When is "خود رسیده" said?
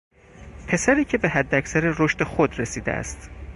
2.23-2.91